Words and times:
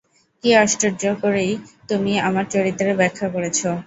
কী 0.43 0.49
আশ্চর্য 0.57 1.03
করেই 1.23 1.51
তুমি 1.89 2.13
আমার 2.27 2.45
চরিত্রের 2.53 2.95
ব্যাখ্যা 2.97 3.27
করেছ। 3.29 3.59